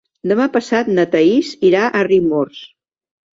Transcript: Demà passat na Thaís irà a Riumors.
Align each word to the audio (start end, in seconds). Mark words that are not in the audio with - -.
Demà 0.29 0.45
passat 0.53 0.89
na 0.99 1.05
Thaís 1.15 1.51
irà 1.69 1.85
a 1.85 2.03
Riumors. 2.09 2.65